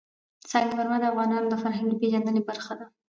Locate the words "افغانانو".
1.11-1.47